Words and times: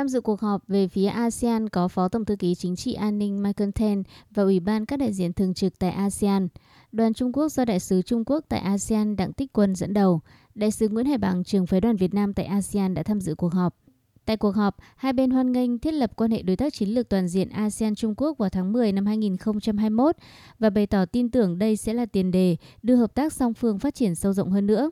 Tham 0.00 0.08
dự 0.08 0.20
cuộc 0.20 0.40
họp 0.40 0.68
về 0.68 0.88
phía 0.88 1.06
ASEAN 1.06 1.68
có 1.68 1.88
Phó 1.88 2.08
Tổng 2.08 2.24
thư 2.24 2.36
ký 2.36 2.54
Chính 2.54 2.76
trị 2.76 2.92
An 2.92 3.18
ninh 3.18 3.42
Michael 3.42 3.70
Ten 3.70 4.02
và 4.30 4.42
Ủy 4.42 4.60
ban 4.60 4.86
các 4.86 4.96
đại 4.96 5.12
diện 5.12 5.32
thường 5.32 5.54
trực 5.54 5.78
tại 5.78 5.90
ASEAN. 5.90 6.48
Đoàn 6.92 7.14
Trung 7.14 7.32
Quốc 7.32 7.48
do 7.48 7.64
Đại 7.64 7.80
sứ 7.80 8.02
Trung 8.02 8.24
Quốc 8.26 8.44
tại 8.48 8.60
ASEAN 8.60 9.16
Đặng 9.16 9.32
Tích 9.32 9.52
Quân 9.52 9.74
dẫn 9.74 9.94
đầu. 9.94 10.20
Đại 10.54 10.70
sứ 10.70 10.88
Nguyễn 10.88 11.06
Hải 11.06 11.18
Bằng, 11.18 11.44
trưởng 11.44 11.66
phái 11.66 11.80
đoàn 11.80 11.96
Việt 11.96 12.14
Nam 12.14 12.34
tại 12.34 12.46
ASEAN 12.46 12.94
đã 12.94 13.02
tham 13.02 13.20
dự 13.20 13.34
cuộc 13.34 13.52
họp. 13.52 13.76
Tại 14.24 14.36
cuộc 14.36 14.50
họp, 14.50 14.76
hai 14.96 15.12
bên 15.12 15.30
hoan 15.30 15.52
nghênh 15.52 15.78
thiết 15.78 15.94
lập 15.94 16.10
quan 16.16 16.30
hệ 16.30 16.42
đối 16.42 16.56
tác 16.56 16.74
chiến 16.74 16.88
lược 16.88 17.08
toàn 17.08 17.28
diện 17.28 17.48
ASEAN 17.48 17.94
Trung 17.94 18.14
Quốc 18.16 18.38
vào 18.38 18.48
tháng 18.48 18.72
10 18.72 18.92
năm 18.92 19.06
2021 19.06 20.16
và 20.58 20.70
bày 20.70 20.86
tỏ 20.86 21.04
tin 21.04 21.30
tưởng 21.30 21.58
đây 21.58 21.76
sẽ 21.76 21.94
là 21.94 22.06
tiền 22.06 22.30
đề 22.30 22.56
đưa 22.82 22.96
hợp 22.96 23.14
tác 23.14 23.32
song 23.32 23.54
phương 23.54 23.78
phát 23.78 23.94
triển 23.94 24.14
sâu 24.14 24.32
rộng 24.32 24.50
hơn 24.50 24.66
nữa. 24.66 24.90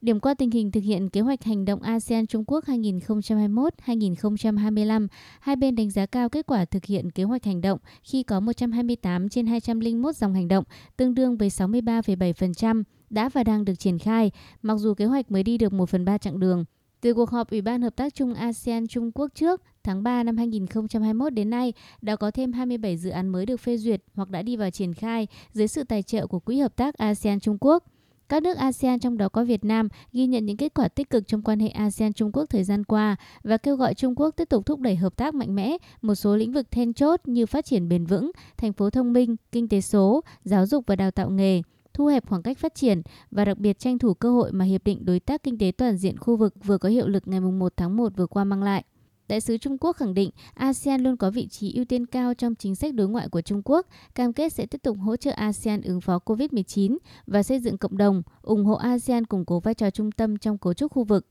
Điểm 0.00 0.20
qua 0.20 0.34
tình 0.34 0.50
hình 0.50 0.70
thực 0.70 0.84
hiện 0.84 1.08
kế 1.08 1.20
hoạch 1.20 1.44
hành 1.44 1.64
động 1.64 1.82
ASEAN 1.82 2.26
Trung 2.26 2.44
Quốc 2.46 2.64
2021-2025, 2.64 5.06
hai 5.40 5.56
bên 5.56 5.76
đánh 5.76 5.90
giá 5.90 6.06
cao 6.06 6.28
kết 6.28 6.46
quả 6.46 6.64
thực 6.64 6.84
hiện 6.84 7.10
kế 7.10 7.24
hoạch 7.24 7.44
hành 7.44 7.60
động 7.60 7.78
khi 8.02 8.22
có 8.22 8.40
128 8.40 9.28
trên 9.28 9.46
201 9.46 10.16
dòng 10.16 10.34
hành 10.34 10.48
động, 10.48 10.64
tương 10.96 11.14
đương 11.14 11.36
với 11.36 11.48
63,7% 11.48 12.82
đã 13.10 13.28
và 13.28 13.44
đang 13.44 13.64
được 13.64 13.74
triển 13.74 13.98
khai, 13.98 14.30
mặc 14.62 14.76
dù 14.76 14.94
kế 14.94 15.04
hoạch 15.04 15.30
mới 15.30 15.42
đi 15.42 15.58
được 15.58 15.72
1 15.72 15.88
phần 15.88 16.04
3 16.04 16.18
chặng 16.18 16.40
đường. 16.40 16.64
Từ 17.00 17.14
cuộc 17.14 17.30
họp 17.30 17.50
Ủy 17.50 17.60
ban 17.60 17.82
Hợp 17.82 17.96
tác 17.96 18.14
chung 18.14 18.34
ASEAN 18.34 18.86
Trung 18.86 19.10
Quốc 19.14 19.30
trước 19.34 19.62
tháng 19.82 20.02
3 20.02 20.22
năm 20.22 20.36
2021 20.36 21.32
đến 21.32 21.50
nay, 21.50 21.72
đã 22.02 22.16
có 22.16 22.30
thêm 22.30 22.52
27 22.52 22.96
dự 22.96 23.10
án 23.10 23.28
mới 23.28 23.46
được 23.46 23.60
phê 23.60 23.76
duyệt 23.76 24.02
hoặc 24.14 24.30
đã 24.30 24.42
đi 24.42 24.56
vào 24.56 24.70
triển 24.70 24.94
khai 24.94 25.26
dưới 25.52 25.68
sự 25.68 25.84
tài 25.84 26.02
trợ 26.02 26.26
của 26.26 26.38
Quỹ 26.38 26.58
Hợp 26.58 26.76
tác 26.76 26.94
ASEAN 26.94 27.40
Trung 27.40 27.58
Quốc. 27.60 27.84
Các 28.28 28.42
nước 28.42 28.56
ASEAN 28.56 28.98
trong 28.98 29.18
đó 29.18 29.28
có 29.28 29.44
Việt 29.44 29.64
Nam 29.64 29.88
ghi 30.12 30.26
nhận 30.26 30.46
những 30.46 30.56
kết 30.56 30.74
quả 30.74 30.88
tích 30.88 31.10
cực 31.10 31.28
trong 31.28 31.42
quan 31.42 31.60
hệ 31.60 31.68
ASEAN 31.68 32.12
Trung 32.12 32.32
Quốc 32.32 32.44
thời 32.50 32.64
gian 32.64 32.84
qua 32.84 33.16
và 33.42 33.56
kêu 33.56 33.76
gọi 33.76 33.94
Trung 33.94 34.14
Quốc 34.16 34.30
tiếp 34.36 34.48
tục 34.48 34.66
thúc 34.66 34.80
đẩy 34.80 34.96
hợp 34.96 35.16
tác 35.16 35.34
mạnh 35.34 35.54
mẽ 35.54 35.76
một 36.02 36.14
số 36.14 36.36
lĩnh 36.36 36.52
vực 36.52 36.70
then 36.70 36.92
chốt 36.92 37.20
như 37.24 37.46
phát 37.46 37.64
triển 37.64 37.88
bền 37.88 38.04
vững, 38.04 38.30
thành 38.56 38.72
phố 38.72 38.90
thông 38.90 39.12
minh, 39.12 39.36
kinh 39.52 39.68
tế 39.68 39.80
số, 39.80 40.20
giáo 40.44 40.66
dục 40.66 40.84
và 40.86 40.96
đào 40.96 41.10
tạo 41.10 41.30
nghề 41.30 41.62
thu 41.94 42.06
hẹp 42.06 42.26
khoảng 42.26 42.42
cách 42.42 42.58
phát 42.58 42.74
triển 42.74 43.02
và 43.30 43.44
đặc 43.44 43.58
biệt 43.58 43.78
tranh 43.78 43.98
thủ 43.98 44.14
cơ 44.14 44.30
hội 44.30 44.52
mà 44.52 44.64
Hiệp 44.64 44.84
định 44.84 45.04
Đối 45.04 45.20
tác 45.20 45.42
Kinh 45.42 45.58
tế 45.58 45.72
Toàn 45.76 45.96
diện 45.96 46.18
khu 46.18 46.36
vực 46.36 46.54
vừa 46.64 46.78
có 46.78 46.88
hiệu 46.88 47.08
lực 47.08 47.28
ngày 47.28 47.40
1 47.40 47.72
tháng 47.76 47.96
1 47.96 48.12
vừa 48.16 48.26
qua 48.26 48.44
mang 48.44 48.62
lại. 48.62 48.84
Đại 49.28 49.40
sứ 49.40 49.58
Trung 49.58 49.78
Quốc 49.78 49.96
khẳng 49.96 50.14
định 50.14 50.30
ASEAN 50.54 51.00
luôn 51.00 51.16
có 51.16 51.30
vị 51.30 51.46
trí 51.46 51.72
ưu 51.74 51.84
tiên 51.84 52.06
cao 52.06 52.34
trong 52.34 52.54
chính 52.54 52.74
sách 52.74 52.94
đối 52.94 53.08
ngoại 53.08 53.28
của 53.28 53.40
Trung 53.40 53.62
Quốc, 53.64 53.86
cam 54.14 54.32
kết 54.32 54.52
sẽ 54.52 54.66
tiếp 54.66 54.82
tục 54.82 54.96
hỗ 55.00 55.16
trợ 55.16 55.30
ASEAN 55.30 55.82
ứng 55.82 56.00
phó 56.00 56.18
COVID-19 56.24 56.96
và 57.26 57.42
xây 57.42 57.60
dựng 57.60 57.78
cộng 57.78 57.96
đồng, 57.96 58.22
ủng 58.42 58.64
hộ 58.64 58.74
ASEAN 58.74 59.26
củng 59.26 59.44
cố 59.44 59.60
vai 59.60 59.74
trò 59.74 59.90
trung 59.90 60.12
tâm 60.12 60.36
trong 60.36 60.58
cấu 60.58 60.74
trúc 60.74 60.92
khu 60.92 61.04
vực. 61.04 61.26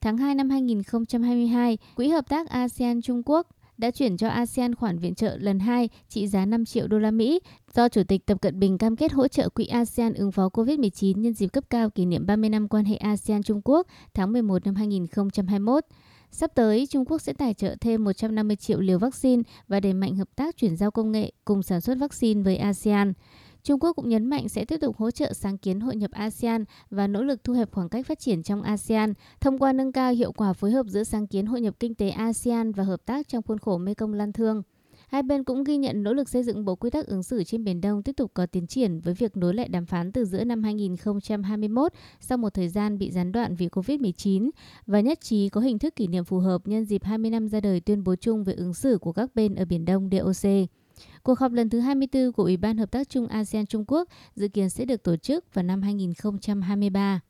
Tháng 0.00 0.16
2 0.16 0.34
năm 0.34 0.50
2022, 0.50 1.78
Quỹ 1.96 2.08
Hợp 2.08 2.28
tác 2.28 2.48
ASEAN 2.48 3.02
Trung 3.02 3.22
Quốc 3.26 3.48
đã 3.78 3.90
chuyển 3.90 4.16
cho 4.16 4.28
ASEAN 4.28 4.74
khoản 4.74 4.98
viện 4.98 5.14
trợ 5.14 5.36
lần 5.40 5.58
2 5.58 5.88
trị 6.08 6.26
giá 6.26 6.46
5 6.46 6.64
triệu 6.64 6.86
đô 6.86 6.98
la 6.98 7.10
Mỹ 7.10 7.40
do 7.74 7.88
Chủ 7.88 8.02
tịch 8.08 8.26
Tập 8.26 8.40
Cận 8.40 8.58
Bình 8.58 8.78
cam 8.78 8.96
kết 8.96 9.12
hỗ 9.12 9.28
trợ 9.28 9.48
quỹ 9.48 9.66
ASEAN 9.66 10.14
ứng 10.14 10.32
phó 10.32 10.48
COVID-19 10.48 11.20
nhân 11.20 11.34
dịp 11.34 11.48
cấp 11.48 11.64
cao 11.70 11.90
kỷ 11.90 12.06
niệm 12.06 12.26
30 12.26 12.50
năm 12.50 12.68
quan 12.68 12.84
hệ 12.84 12.96
ASEAN 12.96 13.42
Trung 13.42 13.60
Quốc 13.64 13.86
tháng 14.14 14.32
11 14.32 14.66
năm 14.66 14.74
2021. 14.74 15.84
Sắp 16.34 16.50
tới, 16.54 16.86
Trung 16.86 17.04
Quốc 17.04 17.22
sẽ 17.22 17.32
tài 17.32 17.54
trợ 17.54 17.76
thêm 17.80 18.04
150 18.04 18.56
triệu 18.56 18.80
liều 18.80 18.98
vaccine 18.98 19.42
và 19.68 19.80
đẩy 19.80 19.92
mạnh 19.94 20.16
hợp 20.16 20.28
tác 20.36 20.56
chuyển 20.56 20.76
giao 20.76 20.90
công 20.90 21.12
nghệ 21.12 21.32
cùng 21.44 21.62
sản 21.62 21.80
xuất 21.80 21.98
vaccine 21.98 22.42
với 22.42 22.56
ASEAN. 22.56 23.12
Trung 23.62 23.80
Quốc 23.80 23.92
cũng 23.92 24.08
nhấn 24.08 24.26
mạnh 24.26 24.48
sẽ 24.48 24.64
tiếp 24.64 24.76
tục 24.80 24.96
hỗ 24.96 25.10
trợ 25.10 25.32
sáng 25.32 25.58
kiến 25.58 25.80
hội 25.80 25.96
nhập 25.96 26.10
ASEAN 26.10 26.64
và 26.90 27.06
nỗ 27.06 27.22
lực 27.22 27.44
thu 27.44 27.52
hẹp 27.52 27.72
khoảng 27.72 27.88
cách 27.88 28.06
phát 28.06 28.18
triển 28.18 28.42
trong 28.42 28.62
ASEAN 28.62 29.14
thông 29.40 29.58
qua 29.58 29.72
nâng 29.72 29.92
cao 29.92 30.12
hiệu 30.12 30.32
quả 30.32 30.52
phối 30.52 30.70
hợp 30.70 30.86
giữa 30.86 31.04
sáng 31.04 31.26
kiến 31.26 31.46
hội 31.46 31.60
nhập 31.60 31.74
kinh 31.80 31.94
tế 31.94 32.10
ASEAN 32.10 32.72
và 32.72 32.84
hợp 32.84 33.06
tác 33.06 33.28
trong 33.28 33.42
khuôn 33.42 33.58
khổ 33.58 33.78
Mekong 33.78 34.14
Lan 34.14 34.32
Thương. 34.32 34.62
Hai 35.12 35.22
bên 35.22 35.44
cũng 35.44 35.64
ghi 35.64 35.76
nhận 35.76 36.02
nỗ 36.02 36.12
lực 36.12 36.28
xây 36.28 36.42
dựng 36.42 36.64
bộ 36.64 36.76
quy 36.76 36.90
tắc 36.90 37.06
ứng 37.06 37.22
xử 37.22 37.44
trên 37.44 37.64
Biển 37.64 37.80
Đông 37.80 38.02
tiếp 38.02 38.12
tục 38.16 38.30
có 38.34 38.46
tiến 38.46 38.66
triển 38.66 39.00
với 39.00 39.14
việc 39.14 39.36
nối 39.36 39.54
lại 39.54 39.68
đàm 39.68 39.86
phán 39.86 40.12
từ 40.12 40.24
giữa 40.24 40.44
năm 40.44 40.62
2021 40.62 41.92
sau 42.20 42.38
một 42.38 42.54
thời 42.54 42.68
gian 42.68 42.98
bị 42.98 43.10
gián 43.10 43.32
đoạn 43.32 43.54
vì 43.54 43.68
Covid-19 43.68 44.50
và 44.86 45.00
nhất 45.00 45.20
trí 45.20 45.48
có 45.48 45.60
hình 45.60 45.78
thức 45.78 45.96
kỷ 45.96 46.06
niệm 46.06 46.24
phù 46.24 46.38
hợp 46.38 46.68
nhân 46.68 46.84
dịp 46.84 47.04
20 47.04 47.30
năm 47.30 47.48
ra 47.48 47.60
đời 47.60 47.80
tuyên 47.80 48.04
bố 48.04 48.16
chung 48.16 48.44
về 48.44 48.52
ứng 48.52 48.74
xử 48.74 48.98
của 48.98 49.12
các 49.12 49.34
bên 49.34 49.54
ở 49.54 49.64
Biển 49.64 49.84
Đông 49.84 50.10
DOC. 50.12 50.50
Cuộc 51.22 51.38
họp 51.38 51.52
lần 51.52 51.70
thứ 51.70 51.80
24 51.80 52.32
của 52.32 52.42
Ủy 52.42 52.56
ban 52.56 52.78
Hợp 52.78 52.90
tác 52.90 53.08
chung 53.08 53.26
ASEAN 53.26 53.66
Trung 53.66 53.84
Quốc 53.86 54.08
dự 54.34 54.48
kiến 54.48 54.70
sẽ 54.70 54.84
được 54.84 55.02
tổ 55.02 55.16
chức 55.16 55.54
vào 55.54 55.62
năm 55.62 55.82
2023. 55.82 57.20